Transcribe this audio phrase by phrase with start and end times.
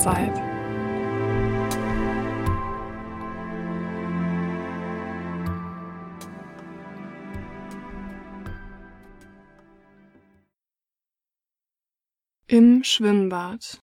[0.00, 0.34] Zeit.
[12.46, 13.82] Im Schwimmbad.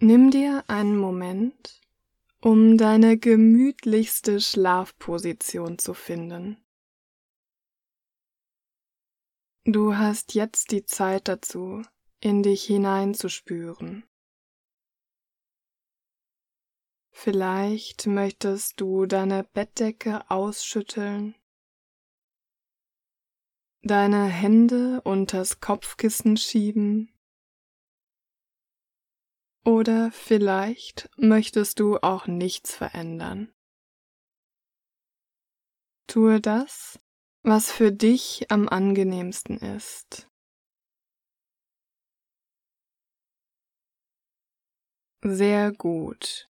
[0.00, 1.80] Nimm dir einen Moment,
[2.40, 6.58] um deine gemütlichste Schlafposition zu finden.
[9.70, 11.82] Du hast jetzt die Zeit dazu,
[12.20, 14.08] in dich hineinzuspüren.
[17.10, 21.34] Vielleicht möchtest du deine Bettdecke ausschütteln,
[23.82, 27.12] deine Hände unters Kopfkissen schieben
[29.66, 33.52] oder vielleicht möchtest du auch nichts verändern.
[36.06, 36.98] Tue das,
[37.42, 40.28] was für dich am angenehmsten ist.
[45.22, 46.48] Sehr gut.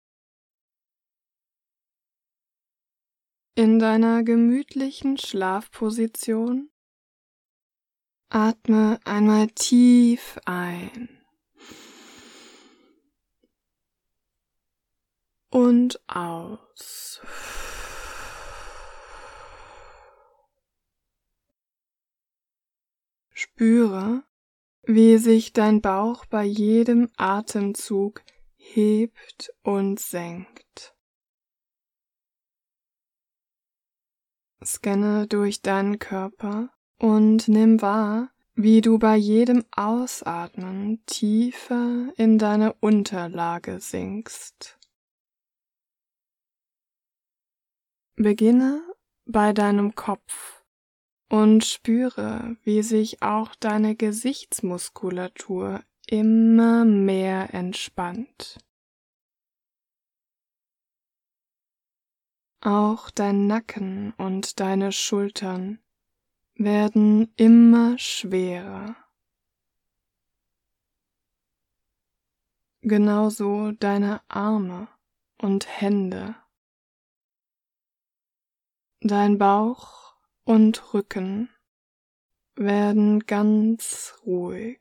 [3.54, 6.70] In deiner gemütlichen Schlafposition
[8.30, 11.22] atme einmal tief ein.
[15.52, 17.20] und aus.
[23.42, 24.22] Spüre,
[24.84, 28.22] wie sich dein Bauch bei jedem Atemzug
[28.54, 30.94] hebt und senkt.
[34.64, 42.74] Scanne durch deinen Körper und nimm wahr, wie du bei jedem Ausatmen tiefer in deine
[42.74, 44.78] Unterlage sinkst.
[48.14, 48.84] Beginne
[49.24, 50.61] bei deinem Kopf
[51.32, 58.58] und spüre, wie sich auch deine Gesichtsmuskulatur immer mehr entspannt.
[62.60, 65.78] Auch dein Nacken und deine Schultern
[66.54, 68.94] werden immer schwerer.
[72.82, 74.86] Genauso deine Arme
[75.38, 76.34] und Hände.
[79.00, 80.11] Dein Bauch
[80.44, 81.48] und Rücken
[82.54, 84.80] werden ganz ruhig.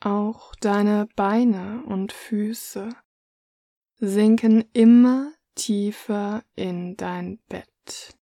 [0.00, 2.90] Auch deine Beine und Füße
[3.96, 8.16] sinken immer tiefer in dein Bett.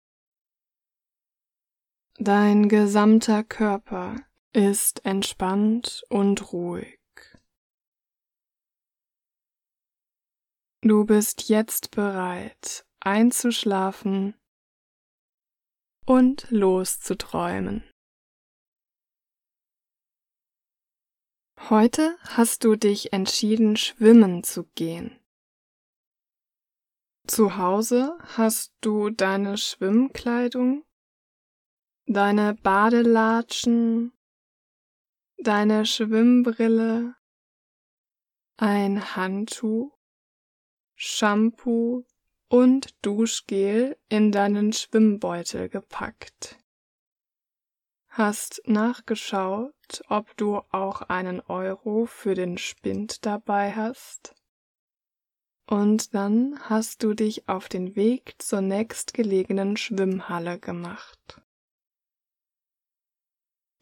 [2.17, 4.17] Dein gesamter Körper
[4.51, 6.99] ist entspannt und ruhig.
[10.81, 14.35] Du bist jetzt bereit, einzuschlafen
[16.05, 17.83] und loszuträumen.
[21.69, 25.19] Heute hast du dich entschieden, schwimmen zu gehen.
[27.27, 30.83] Zu Hause hast du deine Schwimmkleidung,
[32.07, 34.13] deine Badelatschen,
[35.37, 37.15] deine Schwimmbrille,
[38.57, 39.95] ein Handtuch
[40.95, 42.03] Shampoo
[42.49, 46.57] und Duschgel in deinen Schwimmbeutel gepackt.
[48.07, 54.35] Hast nachgeschaut, ob du auch einen Euro für den Spind dabei hast?
[55.67, 61.41] Und dann hast du dich auf den Weg zur nächstgelegenen Schwimmhalle gemacht.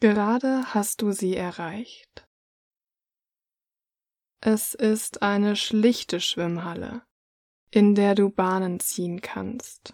[0.01, 2.27] Gerade hast du sie erreicht.
[4.41, 7.06] Es ist eine schlichte Schwimmhalle,
[7.71, 9.93] in der du Bahnen ziehen kannst.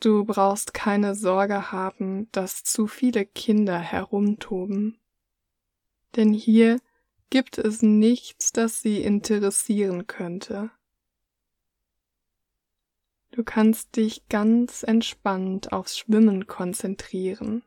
[0.00, 4.98] Du brauchst keine Sorge haben, dass zu viele Kinder herumtoben,
[6.16, 6.80] denn hier
[7.30, 10.70] gibt es nichts, das sie interessieren könnte.
[13.30, 17.62] Du kannst dich ganz entspannt aufs Schwimmen konzentrieren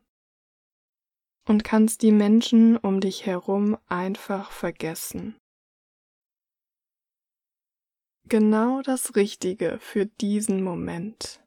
[1.48, 5.36] und kannst die Menschen um dich herum einfach vergessen.
[8.28, 11.40] Genau das Richtige für diesen Moment.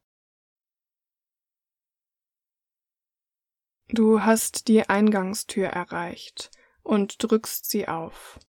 [3.90, 8.40] Du hast die Eingangstür erreicht und drückst sie auf.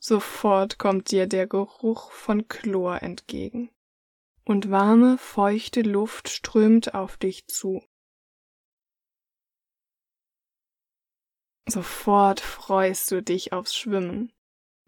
[0.00, 3.70] Sofort kommt dir der Geruch von Chlor entgegen,
[4.44, 7.80] und warme, feuchte Luft strömt auf dich zu.
[11.68, 14.32] Sofort freust du dich aufs Schwimmen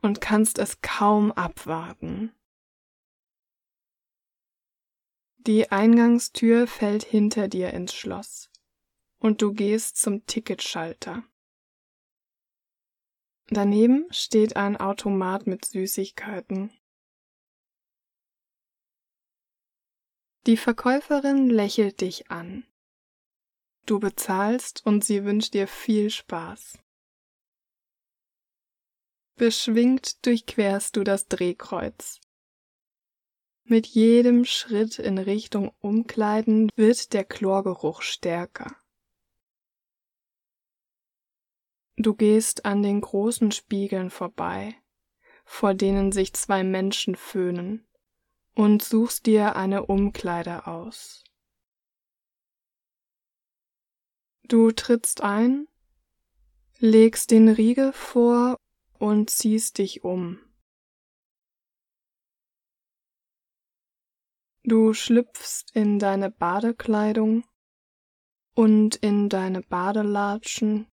[0.03, 2.33] und kannst es kaum abwarten.
[5.39, 8.51] Die Eingangstür fällt hinter dir ins Schloss
[9.19, 11.23] und du gehst zum Ticketschalter.
[13.49, 16.73] Daneben steht ein Automat mit Süßigkeiten.
[20.47, 22.67] Die Verkäuferin lächelt dich an.
[23.85, 26.79] Du bezahlst und sie wünscht dir viel Spaß.
[29.37, 32.21] Beschwingt durchquerst du das Drehkreuz.
[33.65, 38.77] Mit jedem Schritt in Richtung Umkleiden wird der Chlorgeruch stärker.
[41.97, 44.75] Du gehst an den großen Spiegeln vorbei,
[45.45, 47.87] vor denen sich zwei Menschen föhnen,
[48.55, 51.25] und suchst dir eine Umkleide aus.
[54.45, 55.69] Du trittst ein,
[56.79, 58.57] legst den Riegel vor
[58.99, 60.39] und ziehst dich um.
[64.63, 67.45] Du schlüpfst in deine Badekleidung
[68.55, 70.91] und in deine Badelatschen,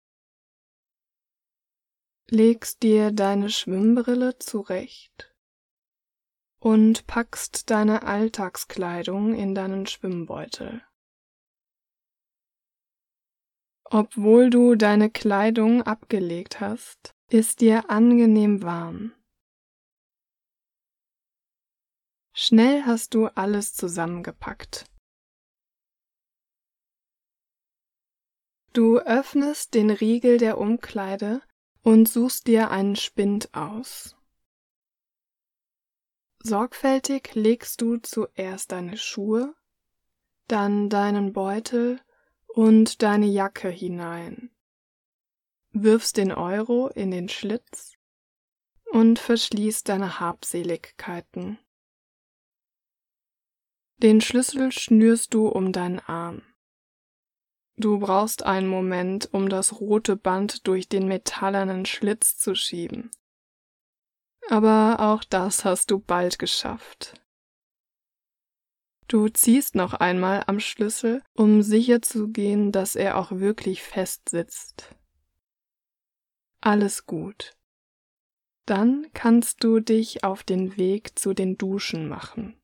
[2.31, 5.35] legst dir deine Schwimmbrille zurecht
[6.59, 10.83] und packst deine Alltagskleidung in deinen Schwimmbeutel.
[13.83, 19.13] Obwohl du deine Kleidung abgelegt hast, ist dir angenehm warm.
[22.33, 24.85] Schnell hast du alles zusammengepackt.
[28.73, 31.41] Du öffnest den Riegel der Umkleide
[31.81, 34.15] und suchst dir einen Spind aus.
[36.41, 39.53] Sorgfältig legst du zuerst deine Schuhe,
[40.47, 41.99] dann deinen Beutel
[42.47, 44.49] und deine Jacke hinein,
[45.71, 47.95] wirfst den Euro in den Schlitz
[48.91, 51.59] und verschließt deine Habseligkeiten.
[53.97, 56.41] Den Schlüssel schnürst du um deinen Arm.
[57.75, 63.11] Du brauchst einen Moment, um das rote Band durch den metallenen Schlitz zu schieben.
[64.49, 67.21] Aber auch das hast du bald geschafft.
[69.07, 74.29] Du ziehst noch einmal am Schlüssel, um sicher zu gehen, dass er auch wirklich fest
[74.29, 74.95] sitzt.
[76.69, 77.57] Alles gut.
[78.67, 82.61] Dann kannst du dich auf den Weg zu den Duschen machen.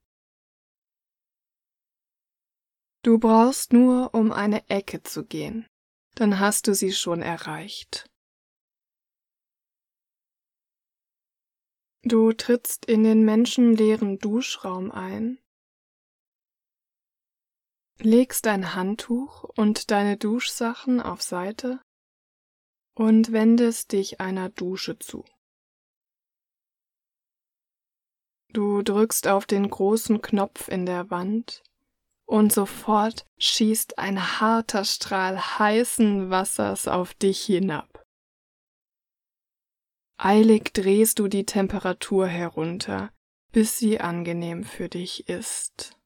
[3.01, 5.65] Du brauchst nur um eine Ecke zu gehen,
[6.13, 8.07] dann hast du sie schon erreicht.
[12.03, 15.39] Du trittst in den menschenleeren Duschraum ein
[17.97, 21.81] legst dein Handtuch und deine Duschsachen auf Seite
[22.95, 25.25] und wendest dich einer Dusche zu.
[28.49, 31.61] Du drückst auf den großen Knopf in der Wand
[32.25, 38.05] und sofort schießt ein harter Strahl heißen Wassers auf dich hinab.
[40.17, 43.11] Eilig drehst du die Temperatur herunter,
[43.51, 45.99] bis sie angenehm für dich ist.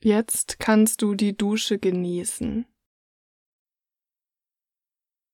[0.00, 2.66] Jetzt kannst du die Dusche genießen.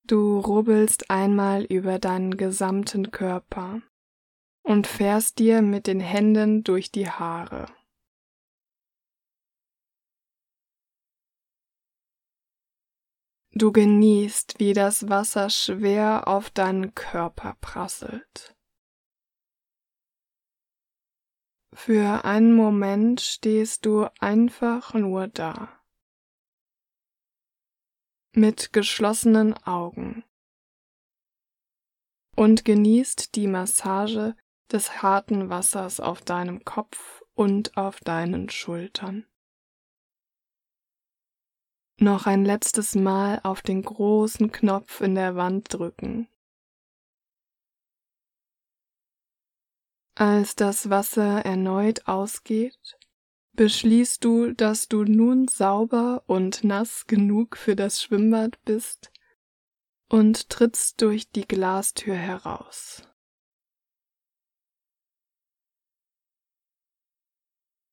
[0.09, 3.83] Du rubbelst einmal über deinen gesamten Körper
[4.63, 7.67] und fährst dir mit den Händen durch die Haare.
[13.53, 18.57] Du genießt, wie das Wasser schwer auf deinen Körper prasselt.
[21.75, 25.78] Für einen Moment stehst du einfach nur da.
[28.39, 30.23] Mit geschlossenen Augen.
[32.37, 34.37] Und genießt die Massage
[34.71, 39.27] des harten Wassers auf deinem Kopf und auf deinen Schultern.
[41.99, 46.29] Noch ein letztes Mal auf den großen Knopf in der Wand drücken
[50.15, 52.99] Als das Wasser erneut ausgeht,
[53.59, 59.11] beschließt du, dass du nun sauber und nass genug für das Schwimmbad bist
[60.09, 63.03] und trittst durch die Glastür heraus.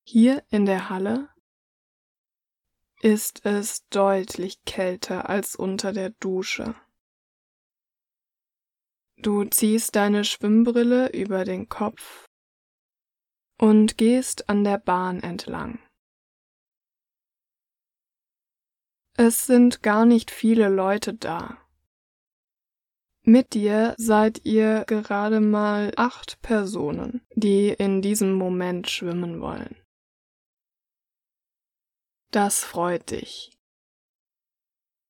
[0.04, 1.30] Hier in der Halle
[3.00, 6.76] ist es deutlich kälter als unter der Dusche.
[9.16, 12.25] Du ziehst deine Schwimmbrille über den Kopf
[13.58, 15.78] und gehst an der Bahn entlang.
[19.18, 21.56] Es sind gar nicht viele Leute da.
[23.22, 29.74] Mit dir seid ihr gerade mal acht Personen, die in diesem Moment schwimmen wollen.
[32.30, 33.50] Das freut dich.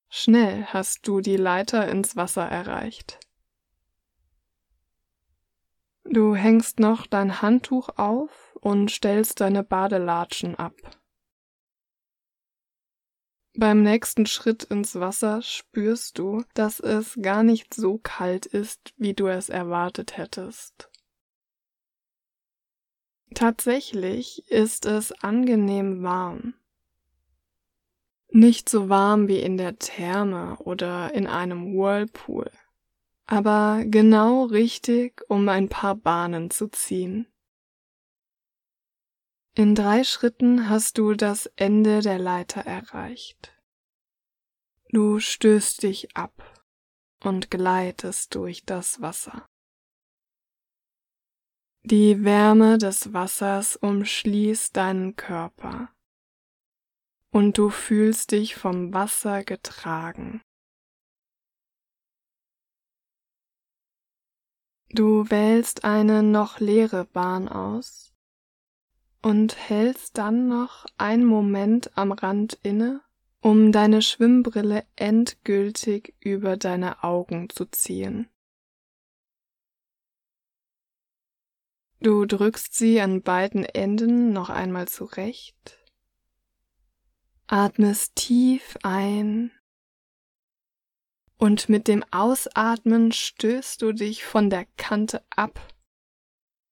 [0.08, 3.18] Schnell hast du die Leiter ins Wasser erreicht.
[6.10, 10.74] Du hängst noch dein Handtuch auf und stellst deine Badelatschen ab.
[13.58, 19.14] Beim nächsten Schritt ins Wasser spürst du, dass es gar nicht so kalt ist, wie
[19.14, 20.90] du es erwartet hättest.
[23.34, 26.54] Tatsächlich ist es angenehm warm.
[28.28, 32.50] Nicht so warm wie in der Therme oder in einem Whirlpool,
[33.26, 37.26] aber genau richtig, um ein paar Bahnen zu ziehen.
[39.54, 43.56] In drei Schritten hast du das Ende der Leiter erreicht.
[44.90, 46.64] Du stößt dich ab
[47.24, 49.46] und gleitest durch das Wasser.
[51.82, 55.88] Die Wärme des Wassers umschließt deinen Körper
[57.30, 60.42] und du fühlst dich vom Wasser getragen.
[64.90, 68.14] Du wählst eine noch leere Bahn aus
[69.20, 73.02] und hältst dann noch einen Moment am Rand inne,
[73.40, 78.28] um deine Schwimmbrille endgültig über deine Augen zu ziehen.
[82.00, 85.78] Du drückst sie an beiden Enden noch einmal zurecht,
[87.48, 89.50] atmest tief ein
[91.38, 95.60] und mit dem Ausatmen stößt du dich von der Kante ab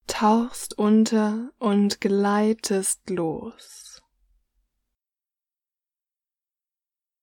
[0.06, 4.02] tauchst unter und gleitest los.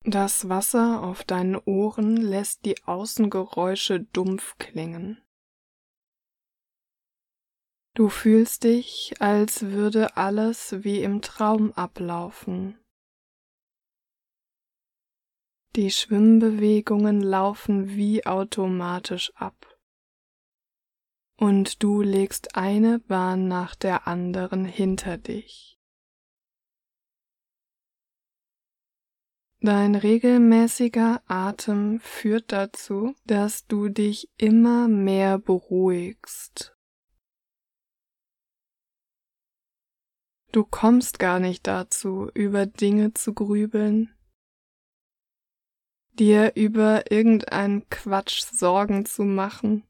[0.03, 5.21] Das Wasser auf deinen Ohren lässt die Außengeräusche dumpf klingen.
[7.93, 12.80] Du fühlst dich, als würde alles wie im Traum ablaufen.
[15.75, 19.72] Die Schwimmbewegungen laufen wie automatisch ab
[21.42, 25.80] und du legst eine Bahn nach der anderen hinter dich.
[29.60, 36.75] Dein regelmäßiger Atem führt dazu, dass du dich immer mehr beruhigst.
[40.51, 44.13] Du kommst gar nicht dazu, über Dinge zu grübeln,
[46.22, 49.84] dir über irgendeinen Quatsch Sorgen zu machen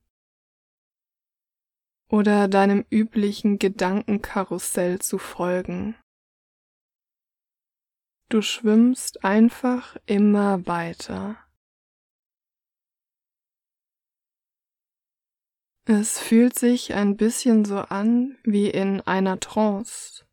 [2.07, 5.97] oder deinem üblichen Gedankenkarussell zu folgen.
[8.29, 11.35] Du schwimmst einfach immer weiter.
[15.83, 20.25] Es fühlt sich ein bisschen so an wie in einer Trance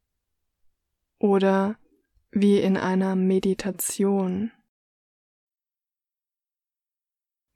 [1.19, 1.77] oder
[2.31, 4.53] wie in einer Meditation.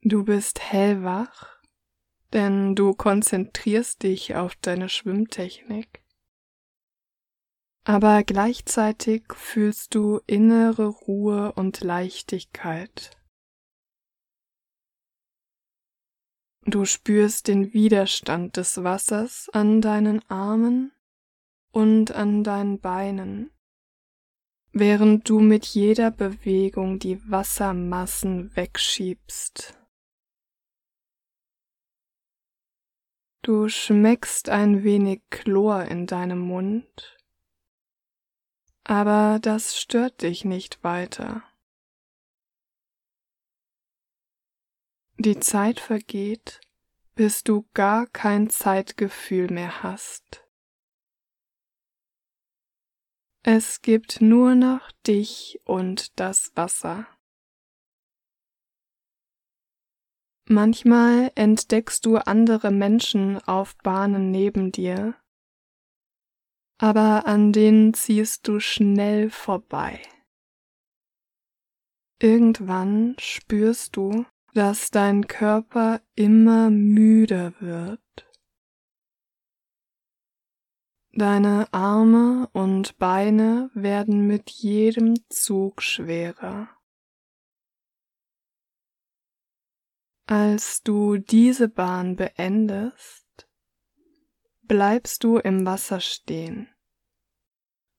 [0.03, 1.53] Du bist hellwach
[2.33, 6.03] denn du konzentrierst dich auf deine Schwimmtechnik.
[7.85, 13.11] Aber gleichzeitig fühlst du innere Ruhe und Leichtigkeit.
[16.65, 20.93] Du spürst den Widerstand des Wassers an deinen Armen
[21.71, 23.51] und an deinen Beinen,
[24.71, 29.82] während du mit jeder Bewegung die Wassermassen wegschiebst.
[33.43, 37.19] Du schmeckst ein wenig Chlor in deinem Mund,
[38.85, 41.43] aber das stört dich nicht weiter.
[45.17, 46.61] Die Zeit vergeht,
[47.15, 50.47] bis du gar kein Zeitgefühl mehr hast.
[53.41, 57.05] Es gibt nur noch dich und das Wasser.
[60.49, 65.15] Manchmal entdeckst du andere Menschen auf Bahnen neben dir,
[66.77, 70.01] aber an denen ziehst du schnell vorbei.
[72.19, 77.99] Irgendwann spürst du, dass dein Körper immer müder wird.
[81.15, 86.72] Deine Arme und Beine werden mit jedem Zug schwerer.
[90.25, 93.47] Als du diese Bahn beendest,
[94.61, 96.69] bleibst du im Wasser stehen.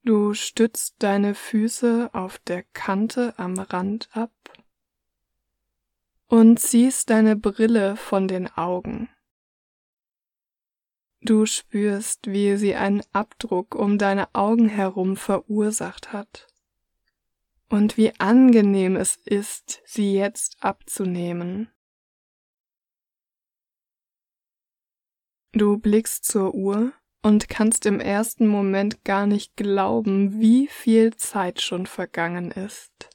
[0.04, 4.32] Du stützt deine Füße auf der Kante am Rand ab
[6.26, 9.08] und ziehst deine Brille von den Augen.
[11.20, 16.46] Du spürst, wie sie einen Abdruck um deine Augen herum verursacht hat.
[17.68, 21.70] und wie angenehm es ist, sie jetzt abzunehmen.
[25.56, 26.92] Du blickst zur Uhr
[27.22, 33.08] und kannst im ersten Moment gar nicht glauben, wie viel Zeit schon vergangen ist.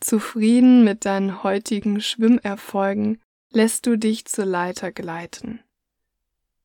[0.00, 5.62] Zufrieden mit deinen heutigen Schwimmerfolgen lässt du dich zur Leiter gleiten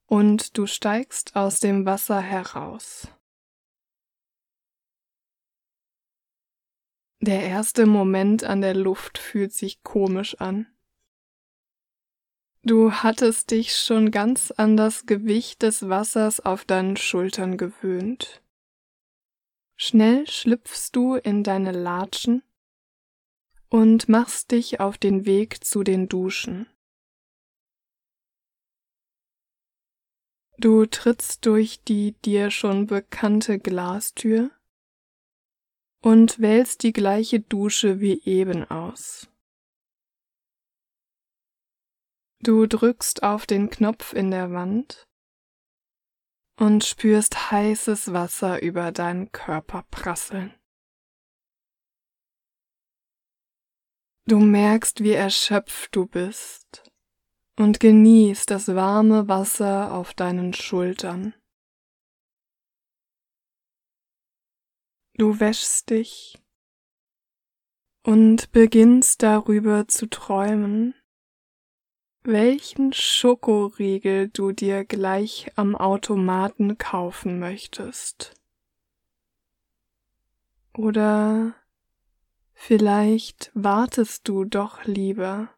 [0.08, 3.08] und du steigst aus dem Wasser heraus.
[7.20, 10.68] Der erste Moment an der Luft fühlt sich komisch an.
[12.68, 18.42] Du hattest dich schon ganz an das Gewicht des Wassers auf deinen Schultern gewöhnt.
[19.76, 22.42] Schnell schlüpfst du in deine Latschen
[23.70, 26.66] und machst dich auf den Weg zu den Duschen.
[30.58, 34.50] Du trittst durch die dir schon bekannte Glastür
[36.02, 39.30] und wählst die gleiche Dusche wie eben aus.
[42.46, 45.08] Du drückst auf den Knopf in der Wand
[46.60, 50.54] und spürst heißes Wasser über deinen Körper prasseln.
[54.28, 56.84] Du merkst, wie erschöpft du bist
[57.58, 61.34] und genießt das warme Wasser auf deinen Schultern.
[65.16, 66.38] Du wäschst dich
[68.06, 70.94] und beginnst darüber zu träumen,
[72.26, 78.34] welchen Schokoriegel du dir gleich am Automaten kaufen möchtest.
[80.78, 81.54] Oder
[82.54, 85.50] vielleicht wartest du doch lieber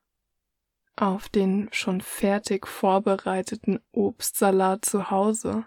[0.96, 5.65] auf den schon fertig vorbereiteten Obstsalat zu Hause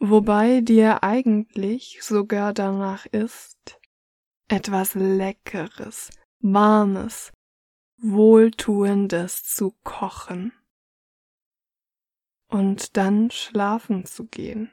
[0.00, 3.78] wobei dir eigentlich sogar danach ist,
[4.48, 7.32] etwas Leckeres, Warmes,
[8.02, 10.52] Wohltuendes zu kochen
[12.48, 14.70] und dann schlafen zu gehen.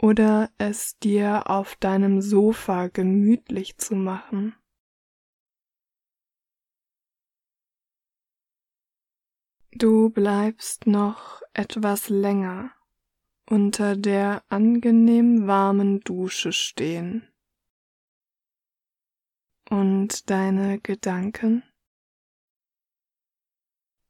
[0.00, 4.56] Oder es dir auf deinem Sofa gemütlich zu machen.
[9.72, 12.72] Du bleibst noch etwas länger
[13.50, 17.28] unter der angenehm warmen Dusche stehen.
[19.74, 21.64] Und deine Gedanken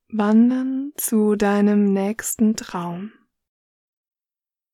[0.09, 3.12] wandern zu deinem nächsten Traum.